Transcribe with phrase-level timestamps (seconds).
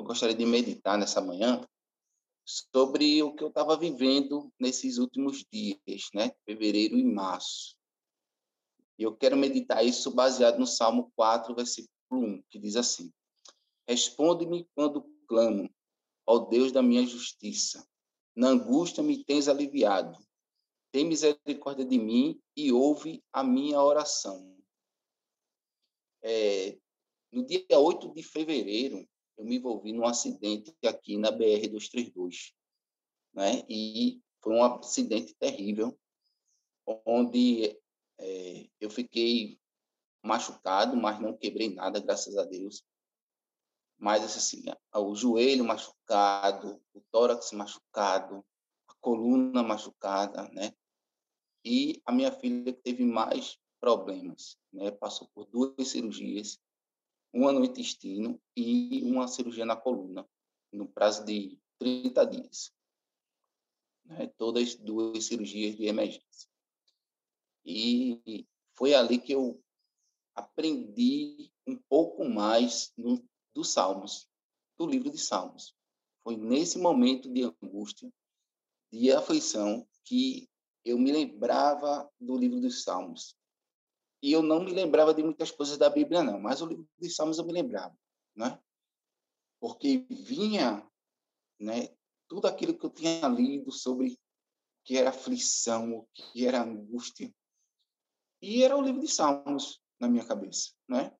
[0.00, 1.62] eu gostaria de meditar nessa manhã
[2.44, 6.32] sobre o que eu estava vivendo nesses últimos dias, né?
[6.46, 7.76] Fevereiro e março.
[8.98, 13.12] E eu quero meditar isso baseado no Salmo 4, versículo 1, que diz assim:
[13.86, 15.70] Responde-me quando clamo,
[16.26, 17.86] ó Deus da minha justiça.
[18.34, 20.18] Na angústia me tens aliviado.
[20.92, 24.56] Tem misericórdia de mim e ouve a minha oração.
[26.22, 26.78] É,
[27.30, 29.06] no dia 8 de fevereiro,
[29.40, 32.52] eu me envolvi num acidente aqui na BR-232,
[33.32, 33.64] né?
[33.68, 35.98] E foi um acidente terrível,
[37.06, 37.78] onde
[38.18, 39.58] é, eu fiquei
[40.22, 42.84] machucado, mas não quebrei nada, graças a Deus.
[43.98, 44.62] Mas, assim,
[44.94, 48.44] o joelho machucado, o tórax machucado,
[48.88, 50.74] a coluna machucada, né?
[51.64, 54.90] E a minha filha teve mais problemas, né?
[54.90, 56.58] Passou por duas cirurgias
[57.32, 60.28] uma no intestino e uma cirurgia na coluna,
[60.72, 62.72] no prazo de 30 dias.
[64.04, 64.26] Né?
[64.36, 66.48] Todas duas cirurgias de emergência.
[67.64, 69.62] E foi ali que eu
[70.34, 73.22] aprendi um pouco mais no,
[73.54, 74.28] dos Salmos,
[74.78, 75.74] do livro de Salmos.
[76.22, 78.10] Foi nesse momento de angústia,
[78.92, 80.48] de aflição, que
[80.84, 83.36] eu me lembrava do livro dos Salmos
[84.22, 87.10] e eu não me lembrava de muitas coisas da Bíblia, não, mas o livro de
[87.10, 87.96] Salmos eu me lembrava,
[88.34, 88.60] né?
[89.58, 90.86] Porque vinha,
[91.58, 91.88] né,
[92.28, 94.18] tudo aquilo que eu tinha lido sobre
[94.84, 97.32] que era aflição, o que era angústia,
[98.42, 101.14] e era o livro de Salmos na minha cabeça, né?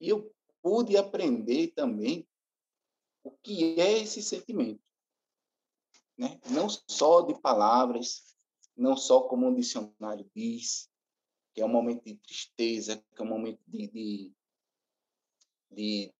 [0.00, 0.32] E eu
[0.62, 2.26] pude aprender também
[3.24, 4.82] o que é esse sentimento,
[6.16, 6.40] né?
[6.50, 8.36] Não só de palavras,
[8.76, 10.88] não só como um dicionário diz,
[11.56, 14.34] que é um momento de tristeza, que é um momento de, de,
[15.70, 16.14] de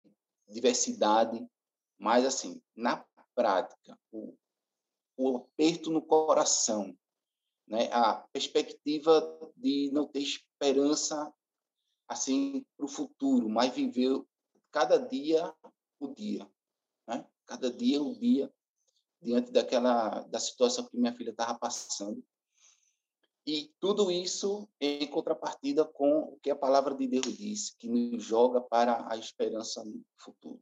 [0.48, 1.47] diversidade,
[1.98, 4.34] mas, assim, na prática, o,
[5.15, 6.97] o aperto no coração,
[7.69, 7.93] né?
[7.93, 11.31] a perspectiva de não ter esperança
[12.09, 14.25] assim para o futuro, mas viver
[14.72, 15.55] cada dia
[16.00, 16.50] o dia,
[17.06, 17.28] né?
[17.44, 18.50] cada dia o dia
[19.21, 22.25] diante daquela da situação que minha filha estava passando
[23.47, 28.25] e tudo isso em contrapartida com o que a palavra de Deus diz, que nos
[28.25, 30.61] joga para a esperança no futuro.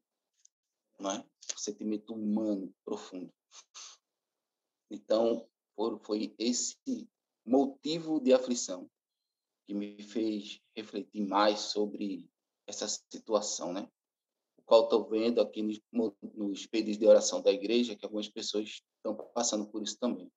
[1.01, 1.27] Não é?
[1.57, 3.33] O sentimento humano profundo.
[4.91, 5.49] Então,
[6.03, 7.09] foi esse
[7.45, 8.89] motivo de aflição
[9.67, 12.29] que me fez refletir mais sobre
[12.67, 13.91] essa situação, né?
[14.59, 15.81] O qual estou vendo aqui nos,
[16.23, 20.31] nos pedidos de oração da igreja que algumas pessoas estão passando por isso também.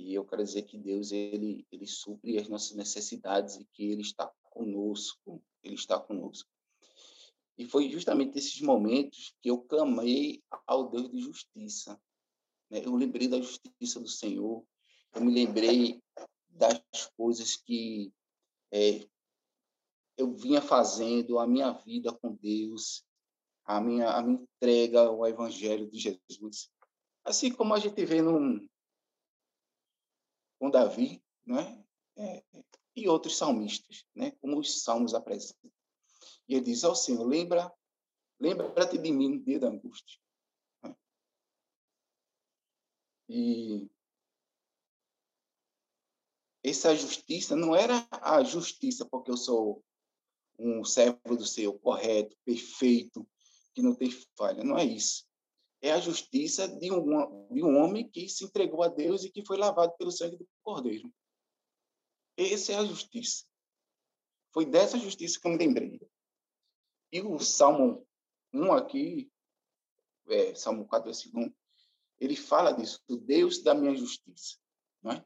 [0.00, 4.02] E eu quero dizer que Deus ele ele supre as nossas necessidades e que ele
[4.02, 6.48] está conosco, ele está conosco.
[7.58, 12.00] E foi justamente esses momentos que eu clamei ao Deus de justiça.
[12.70, 12.82] Né?
[12.84, 14.64] Eu lembrei da justiça do Senhor,
[15.12, 16.02] eu me lembrei
[16.48, 16.80] das
[17.16, 18.10] coisas que
[18.72, 19.06] é,
[20.16, 23.04] eu vinha fazendo, a minha vida com Deus,
[23.64, 26.70] a minha, a minha entrega ao Evangelho de Jesus.
[27.24, 28.66] Assim como a gente vê num,
[30.60, 31.82] com Davi, né?
[32.16, 32.44] É,
[32.94, 34.32] e outros salmistas, né?
[34.42, 35.72] Como os salmos apresentam.
[36.46, 37.72] E ele diz ao Senhor: lembra,
[38.38, 40.20] lembra-te de mim no dia da angústia.
[40.82, 40.94] Né?
[43.30, 43.90] E
[46.62, 49.82] essa justiça não era a justiça porque eu sou
[50.58, 53.26] um servo do Senhor correto, perfeito,
[53.72, 54.62] que não tem falha.
[54.62, 55.29] Não é isso
[55.82, 59.44] é a justiça de um, de um homem que se entregou a Deus e que
[59.44, 61.10] foi lavado pelo sangue do Cordeiro.
[62.36, 63.44] Essa é a justiça.
[64.52, 66.00] Foi dessa justiça que eu me lembrei.
[67.12, 68.06] E o Salmo
[68.52, 69.30] 1 aqui,
[70.28, 71.54] é, Salmo 4, versículo 1,
[72.20, 74.58] ele fala disso, do Deus da minha justiça.
[75.02, 75.24] Não é?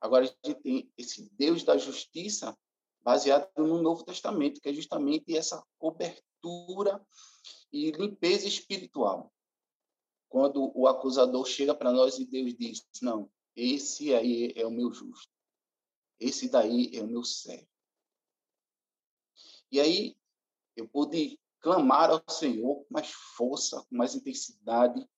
[0.00, 2.56] Agora, a gente tem esse Deus da justiça
[3.00, 7.04] baseado no Novo Testamento, que é justamente essa cobertura
[7.72, 9.33] e limpeza espiritual
[10.34, 14.92] quando o acusador chega para nós e Deus diz: Não, esse aí é o meu
[14.92, 15.32] justo,
[16.18, 17.68] esse daí é o meu servo.
[19.70, 20.16] E aí
[20.74, 25.08] eu pude clamar ao Senhor com mais força, com mais intensidade,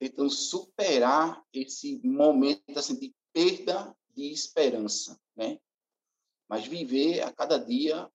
[0.00, 5.60] tentando superar esse momento assim, de perda de esperança, né?
[6.48, 8.10] Mas viver a cada dia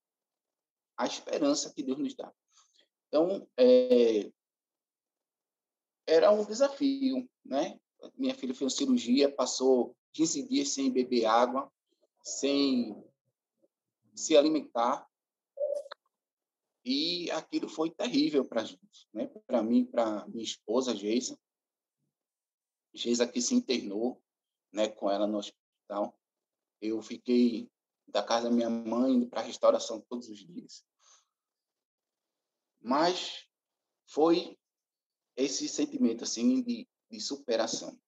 [0.97, 2.29] a esperança que Deus nos dá.
[3.07, 4.29] Então, é,
[6.07, 7.79] era um desafio, né?
[8.15, 11.71] Minha filha fez uma cirurgia, passou 15 dias sem beber água,
[12.21, 13.03] sem
[14.13, 15.07] se alimentar.
[16.83, 19.27] E aquilo foi terrível para a gente, né?
[19.47, 21.37] Para mim, para minha esposa, Geisa.
[22.93, 24.21] Geisa que se internou,
[24.71, 26.17] né, com ela no hospital.
[26.79, 27.69] Eu fiquei
[28.07, 30.85] da casa da minha mãe para a restauração todos os dias.
[32.79, 33.47] Mas
[34.05, 34.57] foi
[35.35, 37.99] esse sentimento assim de, de superação.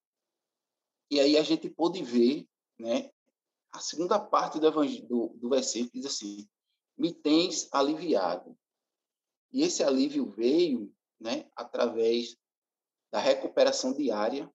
[1.09, 2.47] E aí a gente pôde ver,
[2.77, 3.09] né,
[3.71, 6.47] a segunda parte do, do, do versículo diz assim:
[6.97, 8.57] "Me tens aliviado".
[9.51, 12.37] E esse alívio veio, né, através
[13.11, 14.51] da recuperação diária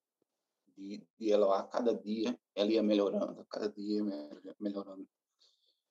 [0.77, 4.03] de, de ela a cada dia, ela ia melhorando, cada dia
[4.61, 5.09] melhorando.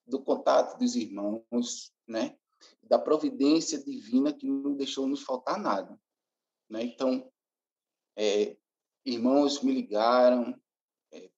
[0.06, 2.36] Do contato dos irmãos, né,
[2.82, 6.00] da providência divina que não deixou nos faltar nada.
[6.72, 6.84] Né?
[6.84, 7.30] Então,
[8.16, 8.56] é,
[9.04, 10.58] irmãos me ligaram.
[11.12, 11.30] É,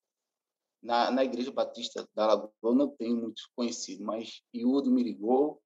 [0.81, 5.61] na, na Igreja Batista da Lagoa, eu não tenho muitos conhecidos, mas Iudo me ligou,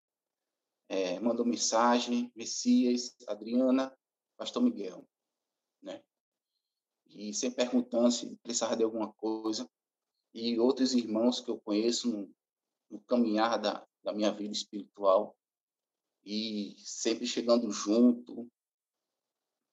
[0.88, 3.94] é, mandou mensagem, Messias, Adriana,
[4.38, 5.06] Pastor Miguel,
[5.82, 6.02] né?
[7.10, 9.68] E sempre perguntando se precisava de alguma coisa.
[10.32, 12.34] E outros irmãos que eu conheço no,
[12.90, 15.36] no caminhar da, da minha vida espiritual,
[16.24, 18.50] e sempre chegando junto.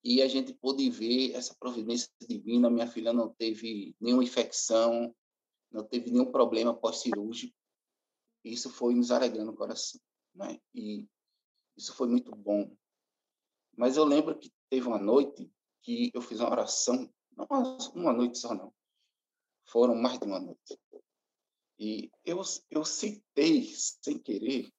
[0.08, 2.70] E a gente pôde ver essa providência divina.
[2.70, 5.12] Minha filha não teve nenhuma infecção,
[5.72, 7.58] não teve nenhum problema pós-cirúrgico.
[8.44, 10.00] Isso foi nos alegrando o coração,
[10.36, 10.62] né?
[10.76, 11.08] E
[11.76, 12.78] isso foi muito bom.
[13.76, 17.48] Mas eu lembro que teve uma noite que eu fiz uma oração, não
[17.96, 18.72] uma noite só não,
[19.66, 20.80] foram mais de uma noite.
[21.80, 24.72] E eu, eu citei, sem querer,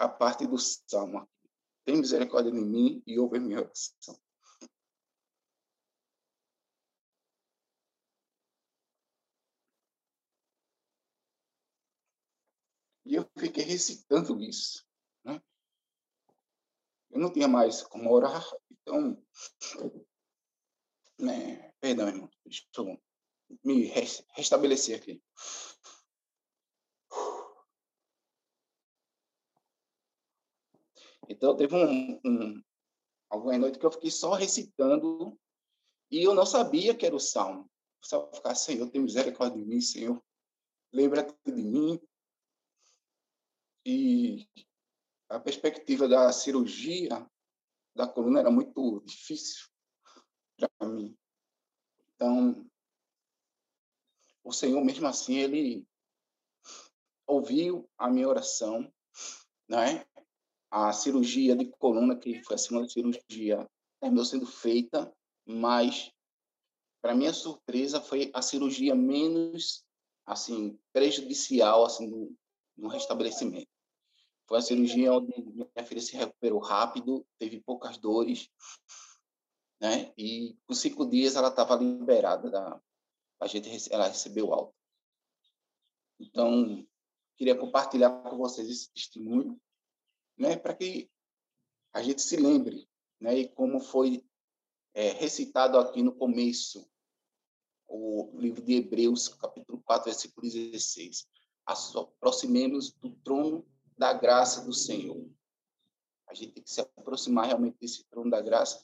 [0.00, 1.28] a parte do salmo.
[1.88, 4.14] Tem misericórdia de mim e ouve a minha oração.
[13.06, 14.86] E eu fiquei recitando isso.
[15.24, 15.40] Né?
[17.10, 19.24] Eu não tinha mais como orar, então.
[21.18, 22.30] Né, perdão, irmão.
[22.76, 23.00] Eu
[23.64, 23.84] me
[24.34, 25.22] restabelecer aqui.
[31.28, 32.62] Então, teve um, um,
[33.28, 35.38] algumas que eu fiquei só recitando
[36.10, 37.70] e eu não sabia que era o salmo.
[38.02, 40.22] Eu só ficava, Senhor, tem misericórdia de mim, Senhor.
[40.92, 42.00] Lembra-te de mim.
[43.84, 44.48] E
[45.28, 47.28] a perspectiva da cirurgia
[47.94, 49.68] da coluna era muito difícil
[50.56, 51.16] para mim.
[52.14, 52.66] Então,
[54.42, 55.86] o Senhor, mesmo assim, ele
[57.26, 58.90] ouviu a minha oração,
[59.68, 60.06] né?
[60.70, 63.68] A cirurgia de coluna, que foi a segunda cirurgia,
[64.00, 65.12] terminou sendo feita,
[65.46, 66.12] mas,
[67.02, 69.84] para minha surpresa, foi a cirurgia menos
[70.26, 72.36] assim prejudicial assim no,
[72.76, 73.68] no restabelecimento.
[74.46, 78.50] Foi a cirurgia onde minha filha se recuperou rápido, teve poucas dores,
[79.80, 80.12] né?
[80.18, 82.80] E com cinco dias ela estava liberada da
[83.40, 84.74] a gente ela recebeu alta.
[86.18, 86.86] Então
[87.36, 89.58] queria compartilhar com vocês esse testemunho
[90.38, 91.10] né, para que
[91.92, 92.88] a gente se lembre,
[93.20, 94.24] né, e como foi
[94.94, 96.88] é, recitado aqui no começo,
[97.88, 101.26] o livro de Hebreus, capítulo 4, versículo 16.
[101.66, 105.28] Aproximemos do trono da graça do Senhor.
[106.28, 108.82] A gente tem que se aproximar realmente desse trono da graça,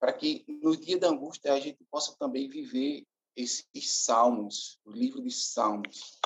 [0.00, 5.22] para que no dia da angústia a gente possa também viver esses salmos, o livro
[5.22, 6.18] de salmos,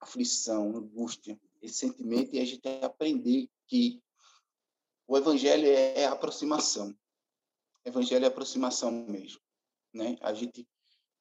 [0.00, 4.02] aflição, angústia, esse sentimento, e a gente aprender que
[5.06, 6.96] o evangelho é, é aproximação.
[7.84, 9.40] Evangelho é aproximação mesmo,
[9.94, 10.16] né?
[10.20, 10.68] A gente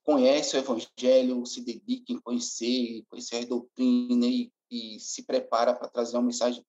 [0.04, 5.88] conhece o evangelho, se dedica em conhecer, conhecer a doutrina e, e se prepara para
[5.88, 6.66] trazer uma mensagem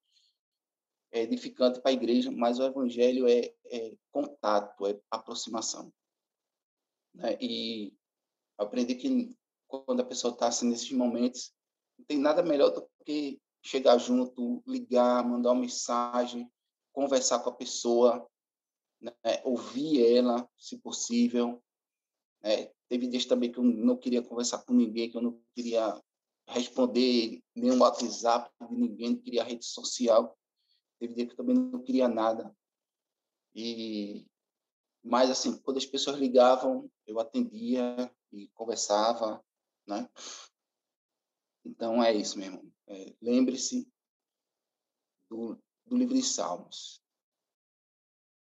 [1.12, 5.92] edificante para a igreja, mas o evangelho é, é contato, é aproximação.
[7.14, 7.36] Né?
[7.40, 7.94] E
[8.58, 9.34] aprendi que
[9.66, 11.52] quando a pessoa está assim, nesses momentos,
[11.98, 16.50] não tem nada melhor do que chegar junto, ligar, mandar uma mensagem,
[16.92, 18.26] conversar com a pessoa,
[19.00, 19.12] né?
[19.44, 21.62] ouvir ela, se possível.
[22.42, 26.00] É, teve dias também que eu não queria conversar com ninguém, que eu não queria
[26.48, 30.38] responder nenhum WhatsApp de ninguém, não queria rede social.
[31.00, 32.56] Teve dia que eu também não queria nada.
[33.54, 34.24] E
[35.02, 39.40] mas assim, quando as pessoas ligavam, eu atendia e conversava,
[39.86, 40.08] né?
[41.64, 42.75] Então é isso, meu irmão.
[42.88, 43.88] É, Lembre-se
[45.28, 47.02] do, do livro de Salmos.